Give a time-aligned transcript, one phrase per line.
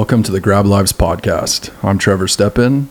[0.00, 1.70] Welcome to the Grab Lives podcast.
[1.84, 2.86] I'm Trevor Steppen,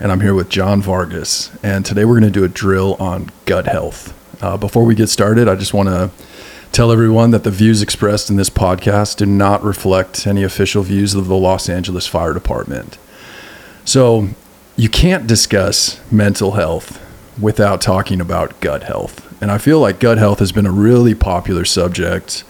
[0.00, 1.50] and I'm here with John Vargas.
[1.62, 4.14] And today we're going to do a drill on gut health.
[4.42, 6.10] Uh, before we get started, I just want to
[6.72, 11.14] tell everyone that the views expressed in this podcast do not reflect any official views
[11.14, 12.96] of the Los Angeles Fire Department.
[13.84, 14.30] So,
[14.74, 16.98] you can't discuss mental health
[17.38, 19.20] without talking about gut health.
[19.42, 22.42] And I feel like gut health has been a really popular subject.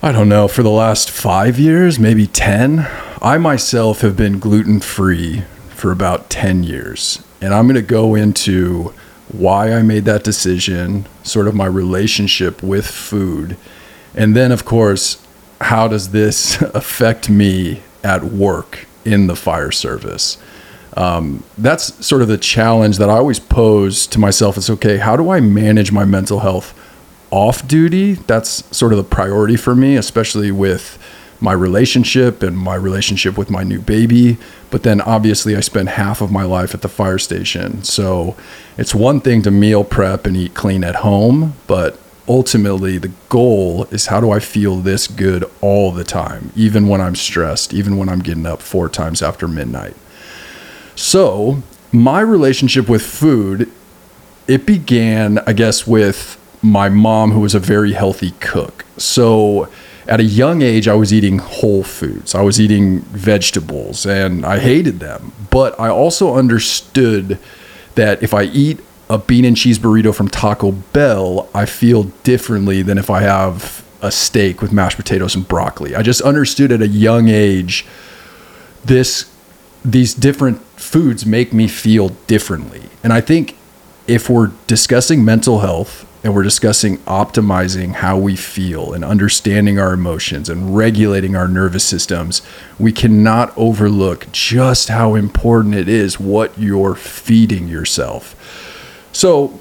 [0.00, 2.88] I don't know, for the last five years, maybe 10.
[3.20, 7.20] I myself have been gluten free for about 10 years.
[7.40, 8.94] And I'm going to go into
[9.32, 13.56] why I made that decision, sort of my relationship with food.
[14.14, 15.20] And then, of course,
[15.62, 20.38] how does this affect me at work in the fire service?
[20.96, 25.16] Um, that's sort of the challenge that I always pose to myself is okay, how
[25.16, 26.72] do I manage my mental health
[27.30, 28.14] off duty?
[28.14, 30.98] That's sort of the priority for me, especially with
[31.40, 34.38] my relationship and my relationship with my new baby.
[34.70, 37.82] But then obviously, I spend half of my life at the fire station.
[37.84, 38.36] So
[38.76, 41.98] it's one thing to meal prep and eat clean at home, but
[42.28, 47.00] ultimately, the goal is how do I feel this good all the time, even when
[47.00, 49.96] I'm stressed, even when I'm getting up four times after midnight.
[50.94, 53.70] So, my relationship with food,
[54.46, 58.84] it began, I guess, with my mom, who was a very healthy cook.
[58.96, 59.68] So,
[60.08, 62.34] at a young age, I was eating whole foods.
[62.34, 65.32] I was eating vegetables and I hated them.
[65.50, 67.38] But I also understood
[67.94, 72.80] that if I eat a bean and cheese burrito from Taco Bell, I feel differently
[72.80, 75.94] than if I have a steak with mashed potatoes and broccoli.
[75.94, 77.84] I just understood at a young age
[78.84, 79.30] this
[79.84, 82.82] these different foods make me feel differently.
[83.02, 83.56] And I think
[84.06, 89.92] if we're discussing mental health and we're discussing optimizing how we feel and understanding our
[89.92, 92.42] emotions and regulating our nervous systems,
[92.78, 98.34] we cannot overlook just how important it is what you're feeding yourself.
[99.12, 99.60] So,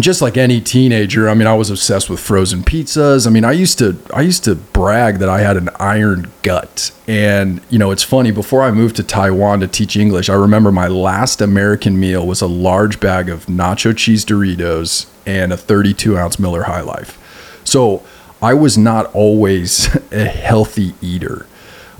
[0.00, 3.26] just like any teenager, I mean, I was obsessed with frozen pizzas.
[3.26, 6.90] I mean, I used to I used to brag that I had an iron gut.
[7.06, 10.72] And, you know, it's funny, before I moved to Taiwan to teach English, I remember
[10.72, 16.18] my last American meal was a large bag of nacho cheese Doritos and a 32
[16.18, 17.18] ounce Miller High Life.
[17.64, 18.02] So,
[18.42, 21.46] I was not always a healthy eater.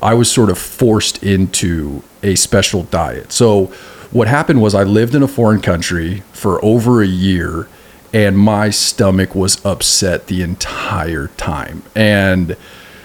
[0.02, 3.30] I was sort of forced into a special diet.
[3.30, 3.66] So,
[4.10, 7.68] what happened was I lived in a foreign country for over a year
[8.14, 11.82] and my stomach was upset the entire time.
[11.96, 12.56] And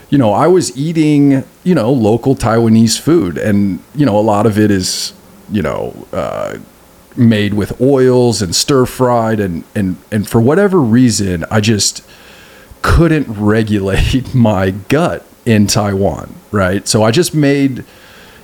[0.09, 4.45] you know, I was eating, you know, local Taiwanese food, and you know, a lot
[4.45, 5.13] of it is,
[5.51, 6.57] you know, uh,
[7.15, 12.03] made with oils and stir fried, and and and for whatever reason, I just
[12.81, 16.87] couldn't regulate my gut in Taiwan, right?
[16.87, 17.83] So I just made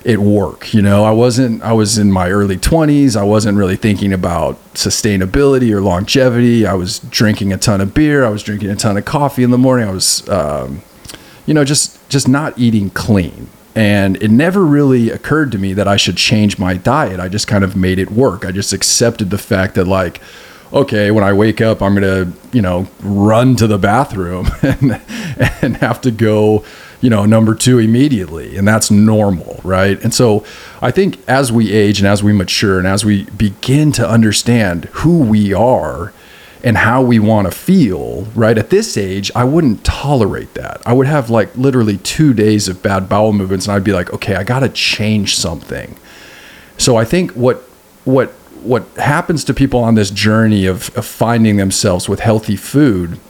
[0.06, 0.72] it work.
[0.72, 3.16] You know, I wasn't, I was in my early 20s.
[3.16, 6.64] I wasn't really thinking about sustainability or longevity.
[6.64, 8.24] I was drinking a ton of beer.
[8.24, 9.88] I was drinking a ton of coffee in the morning.
[9.88, 10.82] I was, um,
[11.44, 13.48] you know, just, just not eating clean.
[13.74, 17.18] And it never really occurred to me that I should change my diet.
[17.18, 18.44] I just kind of made it work.
[18.44, 20.20] I just accepted the fact that, like,
[20.72, 25.00] okay, when I wake up, I'm going to, you know, run to the bathroom and,
[25.62, 26.64] and have to go
[27.00, 28.56] you know, number two immediately.
[28.56, 30.02] And that's normal, right?
[30.02, 30.44] And so
[30.80, 34.86] I think as we age and as we mature and as we begin to understand
[34.86, 36.12] who we are
[36.64, 38.56] and how we want to feel, right?
[38.58, 40.80] At this age, I wouldn't tolerate that.
[40.86, 44.12] I would have like literally two days of bad bowel movements and I'd be like,
[44.12, 45.96] okay, I got to change something.
[46.78, 47.58] So I think what,
[48.04, 48.30] what,
[48.62, 53.20] what happens to people on this journey of, of finding themselves with healthy food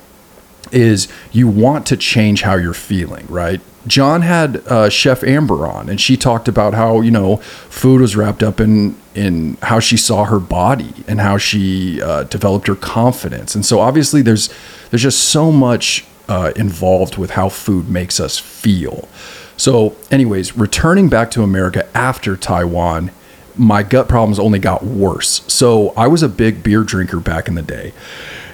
[0.73, 3.61] is you want to change how you're feeling, right?
[3.87, 8.17] John had uh, Chef Amber on, and she talked about how you know food was
[8.17, 12.75] wrapped up in in how she saw her body and how she uh, developed her
[12.75, 13.55] confidence.
[13.55, 14.53] And so obviously there's
[14.91, 19.09] there's just so much uh, involved with how food makes us feel.
[19.57, 23.11] So, anyways, returning back to America after Taiwan,
[23.57, 25.43] my gut problems only got worse.
[25.51, 27.95] So I was a big beer drinker back in the day.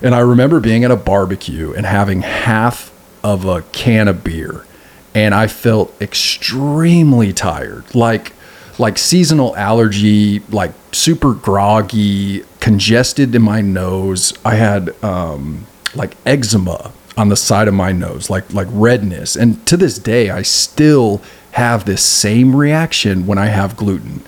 [0.03, 4.65] And I remember being at a barbecue and having half of a can of beer
[5.15, 7.95] and I felt extremely tired.
[7.95, 8.33] Like
[8.79, 14.33] like seasonal allergy, like super groggy, congested in my nose.
[14.45, 19.37] I had um, like eczema on the side of my nose, like like redness.
[19.37, 21.21] And to this day, I still
[21.53, 24.23] have this same reaction when I have gluten.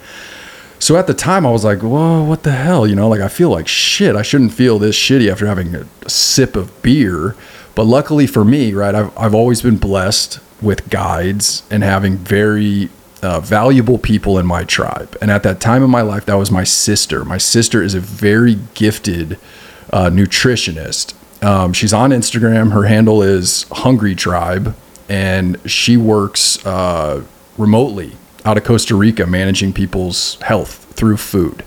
[0.84, 2.86] So at the time, I was like, whoa, what the hell?
[2.86, 4.16] You know, like I feel like shit.
[4.16, 7.34] I shouldn't feel this shitty after having a, sip of beer.
[7.74, 12.90] But luckily for me, right, I've, I've always been blessed with guides and having very
[13.22, 15.16] uh, valuable people in my tribe.
[15.22, 17.24] And at that time in my life, that was my sister.
[17.24, 19.38] My sister is a very gifted
[19.90, 21.14] uh, nutritionist.
[21.42, 22.72] Um, she's on Instagram.
[22.72, 24.76] Her handle is Hungry Tribe,
[25.08, 27.24] and she works uh,
[27.56, 31.64] remotely out of Costa Rica, managing people's health through food.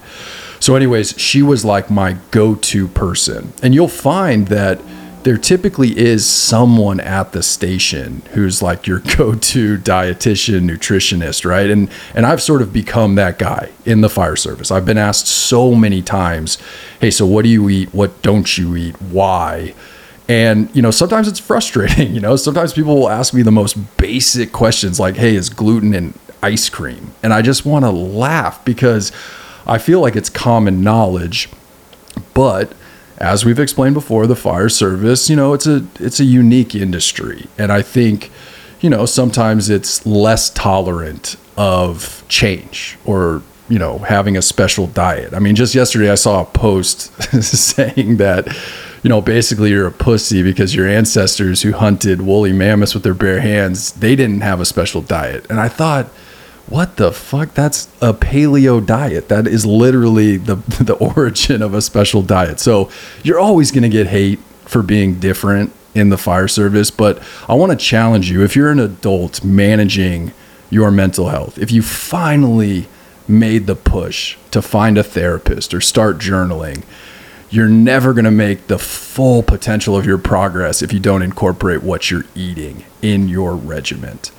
[0.60, 3.54] So, anyways, she was like my go to person.
[3.62, 4.82] And you'll find that
[5.28, 11.70] there typically is someone at the station who's like your go-to dietitian nutritionist right?
[11.70, 14.72] And and I've sort of become that guy in the fire service.
[14.72, 16.58] I've been asked so many times
[17.02, 17.94] hey so what do you eat?
[17.94, 19.02] What don't you eat?
[19.02, 19.74] Why?
[20.30, 22.38] And you know sometimes it's frustrating you know?
[22.38, 26.70] Sometimes people will ask me the most basic questions like hey is gluten in ice
[26.70, 29.12] cream and I just want to laugh because
[29.66, 31.50] I feel like it's common knowledge
[32.34, 32.74] but
[33.18, 37.48] as we've explained before, the fire service, you know, it's a it's a unique industry,
[37.58, 38.32] and I think,
[38.80, 45.34] you know, sometimes it's less tolerant of change or you know having a special diet.
[45.34, 47.12] I mean, just yesterday I saw a post
[47.42, 48.56] saying that.
[49.04, 53.14] You know, basically, you're a pussy because your ancestors who hunted woolly mammoths with their
[53.14, 55.46] bare hands, they didn't have a special diet.
[55.50, 56.10] And I thought,
[56.68, 57.54] what the fuck?
[57.54, 59.30] That's a paleo diet.
[59.30, 62.60] That is literally the the origin of a special diet.
[62.60, 62.90] So
[63.24, 67.72] you're always to get hate for being different in the fire service but i want
[67.72, 68.44] to challenge you.
[68.44, 70.32] If you're an adult managing
[70.70, 72.88] your mental health if you finally
[73.28, 76.84] made the push to find a therapist or start journaling
[77.50, 81.82] you're never going to make the full potential of your progress if you don't incorporate
[81.82, 84.32] what you're eating in your regiment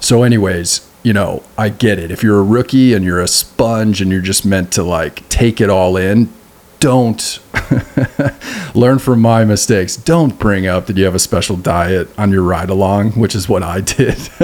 [0.00, 2.10] so anyways you know, I get it.
[2.10, 5.60] If you're a rookie and you're a sponge and you're just meant to like take
[5.60, 6.32] it all in,
[6.80, 7.40] don't
[8.74, 9.96] learn from my mistakes.
[9.96, 13.48] Don't bring up that you have a special diet on your ride along, which is
[13.48, 14.18] what I did.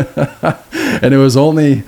[1.02, 1.82] and it was only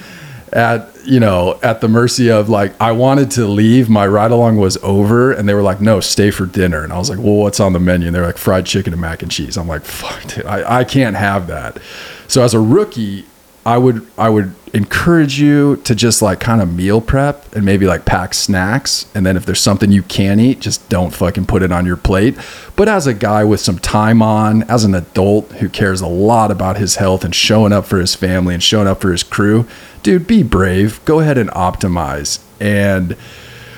[0.55, 3.91] at, you know, at the mercy of like, I wanted to leave.
[3.91, 6.83] My ride along was over and they were like, no, stay for dinner.
[6.83, 8.07] And I was like, well, what's on the menu?
[8.07, 9.59] And they're like, fried chicken and mac and cheese.
[9.59, 11.79] I'm like, fuck, dude, I, I can't have that.
[12.27, 13.27] So as a rookie,
[13.65, 17.87] I would I would encourage you to just like kind of meal prep and maybe
[17.87, 21.63] like pack snacks and then if there's something you can eat just don't fucking put
[21.63, 22.37] it on your plate
[22.75, 26.51] but as a guy with some time on as an adult who cares a lot
[26.51, 29.67] about his health and showing up for his family and showing up for his crew
[30.03, 33.15] dude be brave go ahead and optimize and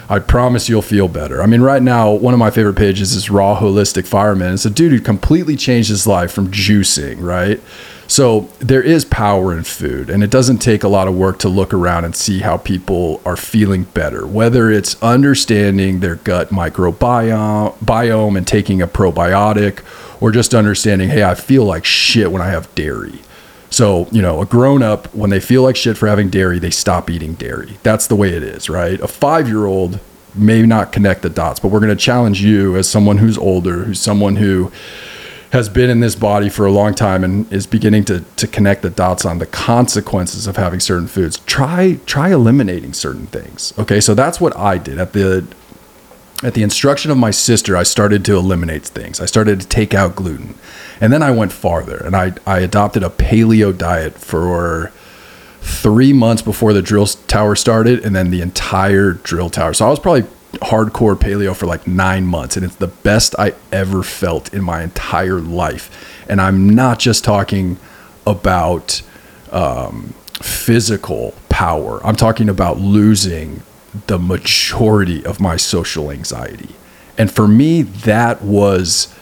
[0.07, 1.43] I promise you'll feel better.
[1.43, 4.53] I mean, right now, one of my favorite pages is Raw Holistic Fireman.
[4.53, 7.59] It's a dude who completely changed his life from juicing, right?
[8.07, 11.49] So there is power in food, and it doesn't take a lot of work to
[11.49, 14.27] look around and see how people are feeling better.
[14.27, 19.83] Whether it's understanding their gut microbiome biome and taking a probiotic,
[20.21, 23.21] or just understanding, hey, I feel like shit when I have dairy.
[23.71, 26.71] So, you know, a grown up, when they feel like shit for having dairy, they
[26.71, 27.79] stop eating dairy.
[27.83, 29.01] That's the way it is, right?
[29.01, 29.99] A five year old
[30.35, 33.85] may not connect the dots, but we're going to challenge you as someone who's older,
[33.85, 34.71] who's someone who
[35.55, 38.83] has been in this body for a long time and is beginning to to connect
[38.83, 41.39] the dots on the consequences of having certain foods.
[41.47, 44.01] Try try eliminating certain things okay?
[44.01, 44.99] So that's what i did.
[44.99, 45.47] At the
[46.43, 49.21] at the instruction of my sister i started to eliminate things.
[49.21, 50.57] I started to take out gluten.
[51.01, 54.91] And then i went farther and i i adopted a paleo diet for
[55.61, 59.73] three months before the drill tower started and then the entire drill tower.
[59.73, 60.29] So i was probably
[60.61, 64.83] hardcore paleo for like nine months, and it's the best I ever felt in my
[64.83, 66.25] entire life.
[66.29, 67.79] And I'm not just talking
[68.27, 69.03] about
[69.53, 73.63] um, physical power, I'm talking about losing
[74.09, 76.75] the majority of my social anxiety.
[77.17, 79.14] And for me, that was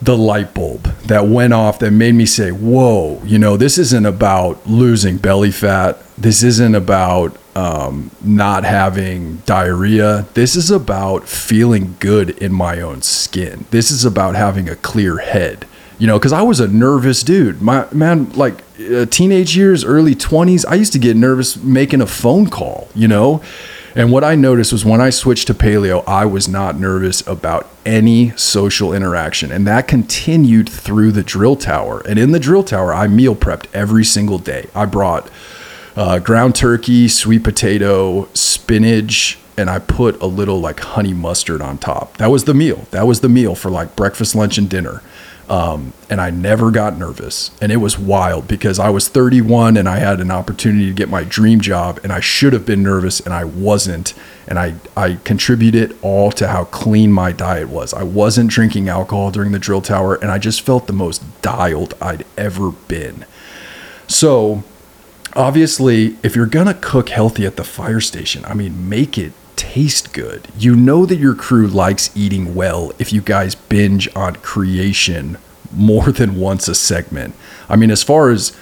[0.00, 4.06] the light bulb that went off that made me say, Whoa, you know, this isn't
[4.06, 5.98] about losing belly fat.
[6.16, 10.26] This isn't about um, not having diarrhea.
[10.34, 13.66] This is about feeling good in my own skin.
[13.70, 15.66] This is about having a clear head.
[15.98, 17.60] You know, because I was a nervous dude.
[17.60, 22.06] My man, like uh, teenage years, early 20s, I used to get nervous making a
[22.06, 23.42] phone call, you know?
[23.98, 27.68] And what I noticed was when I switched to paleo, I was not nervous about
[27.84, 29.50] any social interaction.
[29.50, 32.00] And that continued through the drill tower.
[32.06, 34.68] And in the drill tower, I meal prepped every single day.
[34.72, 35.28] I brought
[35.96, 41.76] uh, ground turkey, sweet potato, spinach, and I put a little like honey mustard on
[41.76, 42.18] top.
[42.18, 42.86] That was the meal.
[42.92, 45.02] That was the meal for like breakfast, lunch, and dinner.
[45.48, 47.50] Um, and I never got nervous.
[47.60, 51.08] And it was wild because I was 31 and I had an opportunity to get
[51.08, 54.12] my dream job, and I should have been nervous and I wasn't.
[54.46, 57.94] And I, I contributed all to how clean my diet was.
[57.94, 61.94] I wasn't drinking alcohol during the drill tower, and I just felt the most dialed
[62.00, 63.24] I'd ever been.
[64.06, 64.64] So,
[65.34, 70.14] obviously, if you're gonna cook healthy at the fire station, I mean, make it taste
[70.14, 70.48] good.
[70.56, 75.36] You know that your crew likes eating well if you guys binge on Kreation
[75.72, 77.34] more than once a segment.
[77.68, 78.56] I mean, as far as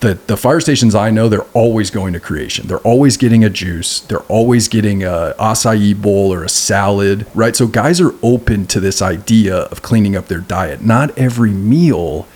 [0.00, 2.64] the the fire stations I know, they're always going to Kreation.
[2.64, 4.00] They're always getting a juice.
[4.00, 7.56] They're always getting a acai bowl or a salad, right?
[7.56, 10.82] So guys are open to this idea of cleaning up their diet.
[10.82, 12.28] Not every meal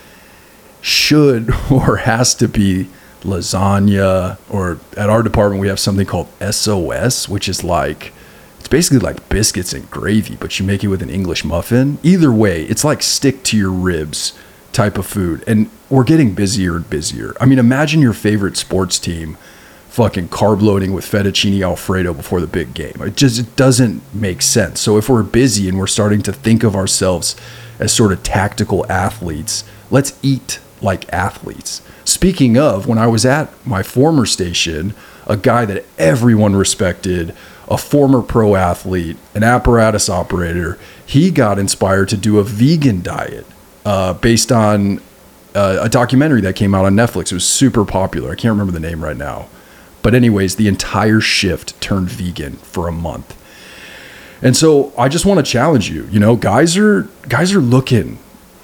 [0.80, 2.88] should or has to be
[3.22, 8.12] lasagna or at our department we have something called SOS, which is like
[8.58, 11.98] it's basically like biscuits and gravy, but you make it with an English muffin.
[12.02, 14.38] Either way, it's like stick to your ribs
[14.72, 15.42] type of food.
[15.46, 17.34] And we're getting busier and busier.
[17.40, 19.36] I mean, imagine your favorite sports team
[19.88, 22.94] fucking carb loading with fettuccine alfredo before the big game.
[23.00, 24.80] It just it doesn't make sense.
[24.80, 27.36] So if we're busy and we're starting to think of ourselves
[27.78, 31.82] as sort of tactical athletes, let's eat like athletes.
[32.04, 34.94] Speaking of, when I was at my former station,
[35.26, 37.34] a guy that everyone respected,
[37.68, 43.46] a former pro athlete, an apparatus operator, he got inspired to do a vegan diet
[43.84, 45.00] uh, based on
[45.54, 47.30] uh, a documentary that came out on Netflix.
[47.30, 48.30] It was super popular.
[48.30, 49.48] I can't remember the name right now.
[50.02, 53.36] But, anyways, the entire shift turned vegan for a month.
[54.42, 56.06] And so I just want to challenge you.
[56.10, 58.18] You know, guys are guys are looking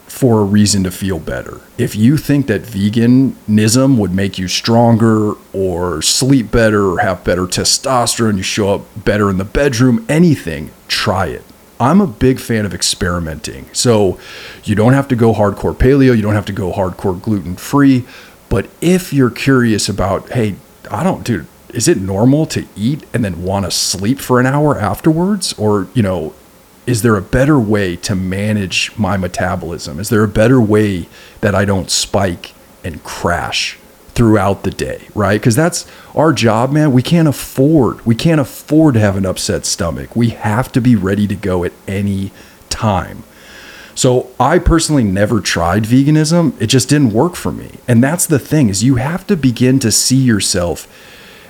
[0.06, 1.60] for a reason to feel better.
[1.76, 7.42] If you think that veganism would make you stronger or sleep better or have better
[7.42, 11.44] testosterone, you show up better in the bedroom, anything, try it.
[11.78, 13.66] I'm a big fan of experimenting.
[13.72, 14.18] So
[14.64, 18.06] you don't have to go hardcore paleo, you don't have to go hardcore gluten free.
[18.48, 20.54] But if you're curious about, hey,
[20.90, 24.46] I don't, dude, is it normal to eat and then want to sleep for an
[24.46, 25.52] hour afterwards?
[25.58, 26.32] Or, you know,
[26.86, 29.98] is there a better way to manage my metabolism?
[29.98, 31.08] Is there a better way
[31.40, 33.78] that I don't spike and crash
[34.14, 35.38] throughout the day, right?
[35.38, 36.92] Because that's our job, man.
[36.92, 40.16] We can't afford, we can't afford to have an upset stomach.
[40.16, 42.32] We have to be ready to go at any
[42.70, 43.24] time.
[43.94, 46.60] So I personally never tried veganism.
[46.60, 47.72] It just didn't work for me.
[47.88, 50.86] And that's the thing is you have to begin to see yourself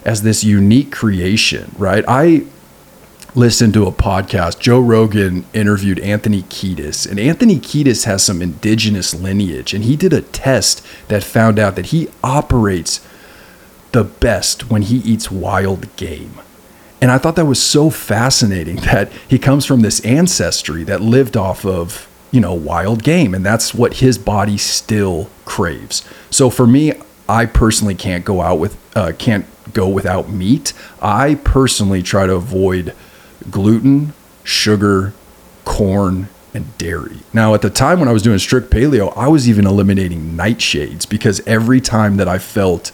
[0.05, 2.05] as this unique creation, right?
[2.07, 2.47] I
[3.37, 4.59] listened to a podcast.
[4.59, 10.14] Joe Rogan interviewed Anthony Kiedis, and Anthony Kiedis has some indigenous lineage, and he did
[10.14, 13.07] a test that found out that he operates
[13.93, 16.40] the best when he eats wild game.
[17.00, 21.37] And I thought that was so fascinating that he comes from this ancestry that lived
[21.37, 26.09] off of, you know, wild game, and that's what his body still craves.
[26.31, 26.95] So for me,
[27.28, 30.73] I personally can't go out with, uh, can't go without meat.
[31.02, 32.95] I personally try to avoid
[33.50, 34.12] gluten,
[34.45, 35.12] sugar,
[35.65, 37.19] corn, and dairy.
[37.33, 41.09] Now, at the time when I was doing strict paleo, I was even eliminating nightshades
[41.09, 42.93] because every time that I felt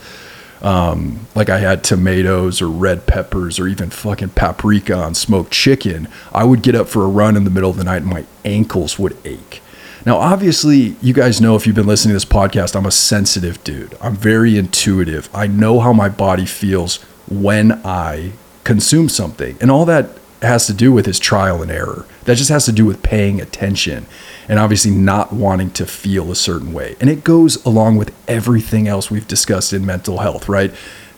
[0.63, 6.09] um, like I had tomatoes or red peppers or even fucking paprika on smoked chicken,
[6.33, 8.25] I would get up for a run in the middle of the night and my
[8.45, 9.61] ankles would ache.
[10.05, 13.63] Now, obviously, you guys know if you've been listening to this podcast, I'm a sensitive
[13.63, 13.97] dude.
[14.01, 15.29] I'm very intuitive.
[15.33, 16.97] I know how my body feels
[17.29, 18.33] when I
[18.65, 19.57] consume something.
[19.61, 20.09] And all that
[20.43, 22.07] has to do with his trial and error.
[22.25, 24.07] That just has to do with paying attention
[24.49, 26.97] and obviously not wanting to feel a certain way.
[27.01, 30.73] And it goes along with everything else we've discussed in mental health, right?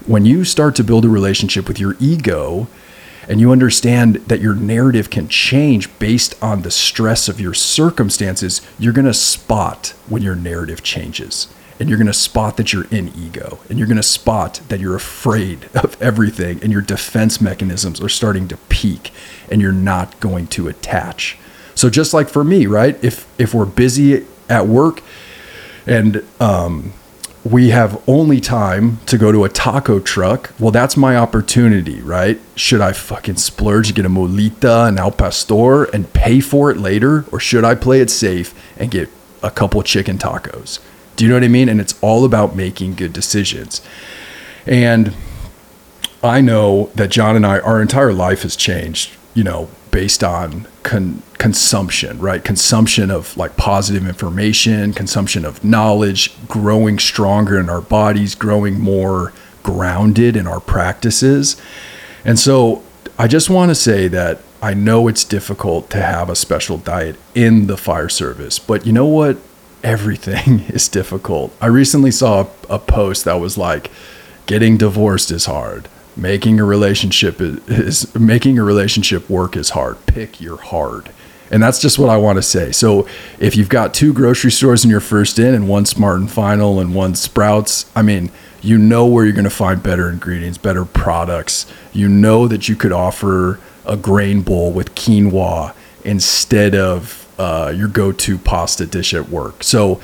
[0.06, 2.68] When you start to build a relationship with your ego
[3.26, 8.60] and you understand that your narrative can change based on the stress of your circumstances,
[8.78, 12.86] you're going to spot when your narrative changes and you're going to spot that you're
[12.90, 17.40] in ego and you're going to spot that you're afraid of everything and your defense
[17.40, 19.10] mechanisms are starting to peak
[19.50, 21.38] and you're not going to attach.
[21.74, 25.02] So just like for me right if if we're busy at work
[25.86, 26.92] and um,
[27.42, 32.40] we have only time to go to a taco truck well that's my opportunity right?
[32.54, 36.76] Should i fucking splurge and get a mulita and al pastor and pay for it
[36.76, 37.24] later?
[37.32, 39.10] Or should i play it safe and get
[39.42, 40.78] a couple chicken tacos
[41.24, 41.68] you know what I mean?
[41.68, 43.80] And it's all about making good decisions.
[44.66, 45.14] And
[46.22, 50.66] I know that John and I, our entire life has changed, you know, based on
[50.82, 52.42] con- consumption, right?
[52.42, 59.32] Consumption of like positive information, consumption of knowledge, growing stronger in our bodies, growing more
[59.62, 61.60] grounded in our practices.
[62.24, 62.82] And so
[63.18, 67.16] I just want to say that I know it's difficult to have a special diet
[67.34, 69.36] in the fire service, but you know what?
[69.84, 71.54] Everything is difficult.
[71.60, 73.90] I recently saw a, post that was like,
[74.46, 75.88] getting divorced is hard.
[76.16, 80.04] Making a relationship is, is, making a relationship work is hard.
[80.06, 81.10] Pick your hard.
[81.50, 82.72] And that's just what I want to say.
[82.72, 83.06] So
[83.38, 86.80] if you've got two grocery stores in your first in and one Smart and Final
[86.80, 88.30] and one Sprouts, I mean,
[88.62, 91.70] you know where you're going to find better ingredients, better products.
[91.92, 97.88] You know that you could offer a grain bowl with quinoa instead of uh, your
[97.88, 99.62] go-to pasta dish at work.
[99.64, 100.00] So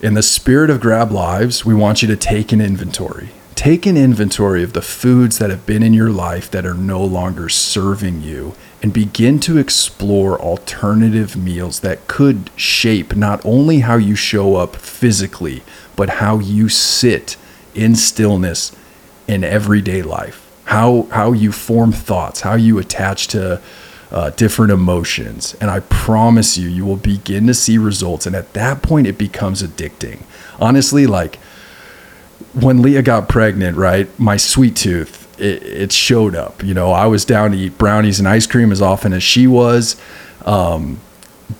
[0.00, 3.30] in the spirit of grab lives, we want you to take an inventory.
[3.54, 7.04] Take an inventory of the foods that have been in your life that are no
[7.04, 13.94] longer serving you and begin to explore alternative meals that could shape not only how
[13.94, 15.62] you show up physically,
[15.94, 17.36] but how you sit
[17.74, 18.74] in stillness
[19.28, 20.50] in everyday life.
[20.64, 23.60] How how you form thoughts, how you attach to
[24.12, 28.26] uh, different emotions, and I promise you, you will begin to see results.
[28.26, 30.22] And at that point, it becomes addicting.
[30.60, 31.36] Honestly, like
[32.52, 34.06] when Leah got pregnant, right?
[34.18, 36.62] My sweet tooth, it, it, showed up.
[36.62, 39.46] You know, I was down to eat brownies and ice cream as often as she
[39.46, 40.00] was.
[40.44, 41.00] Um,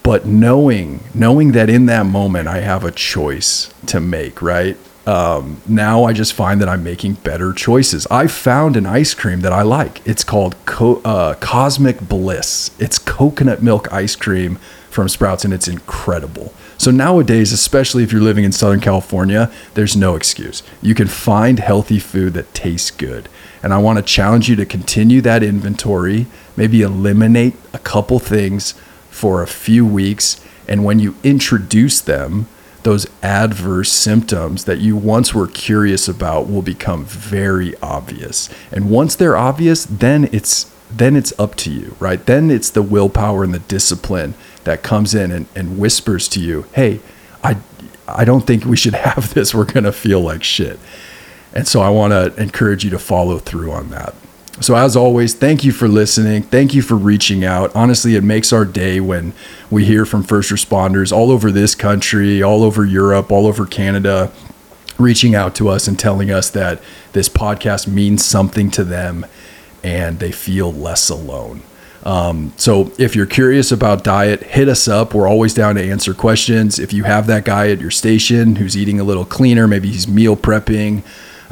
[0.03, 4.77] but knowing, knowing that in that moment I have a choice to make, right?
[5.07, 8.07] Um, now I just find that I'm making better choices.
[8.11, 10.07] I found an ice cream that I like.
[10.07, 12.71] It's called Co- uh, Cosmic Bliss.
[12.79, 14.57] It's coconut milk ice cream
[14.91, 16.53] from Sprouts, and it's incredible.
[16.79, 20.63] So nowadays, especially if you're living in Southern California, there's no excuse.
[20.83, 23.29] You can find healthy food that tastes good.
[23.63, 28.73] And I want to challenge you to continue that inventory, maybe eliminate a couple things
[29.11, 30.45] for a few weeks.
[30.69, 32.49] And when you introduce them,
[32.83, 38.49] those adverse symptoms that you once were curious about will become very obvious.
[38.71, 42.25] And once they're obvious, then it's then it's up to you, right?
[42.27, 44.35] Then it's the willpower and the discipline
[44.65, 47.01] that comes in and, and whispers to you, hey,
[47.43, 47.57] I,
[48.07, 49.55] I don't think we should have this.
[49.55, 50.79] We're to feel like shit.
[51.55, 54.15] And so I want to encourage you to follow through on that.
[54.63, 56.45] So, as always, thank you for listening.
[56.45, 57.75] Thank you for reaching out.
[57.75, 59.33] Honestly, it makes our day when
[59.73, 64.31] we hear from first responders all over this country, all over Europe, all over Canada,
[64.99, 66.81] reaching out to us and telling us that
[67.13, 69.27] this podcast means something to them
[69.83, 71.63] and they feel less alone.
[72.05, 75.13] Um, so if you're curious about diet, hit us up.
[75.13, 76.79] We're always down to answer questions.
[76.79, 80.07] If you have that guy at your station who's eating a little cleaner, maybe he's
[80.07, 81.03] meal prepping,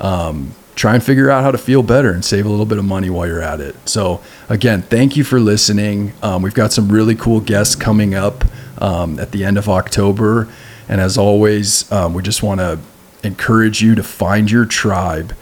[0.01, 2.85] um, try and figure out how to feel better and save a little bit of
[2.85, 3.77] money while you're at it.
[3.89, 6.13] So again, thank you for listening.
[6.23, 8.45] Um, we've got some really cool guests coming up
[8.81, 10.49] um, at the end of October.
[10.89, 12.79] And as always, um, we just want to
[13.23, 15.37] encourage you to find your tribe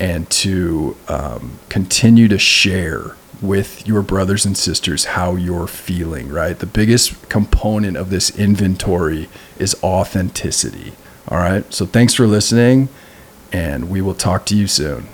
[0.00, 6.58] and to um, continue to share with your brothers and sisters how you're feeling, right?
[6.58, 10.92] The biggest component of this inventory is authenticity.
[11.28, 11.70] All right.
[11.72, 12.88] So thanks for listening,
[13.52, 15.08] and we will talk to you soon.